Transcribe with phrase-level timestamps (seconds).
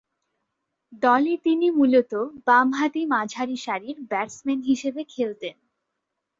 [1.03, 2.13] দলে তিনি মূলতঃ
[2.47, 5.55] বামহাতি মাঝারিসারির ব্যাটসম্যান হিসেবে খেলতেন।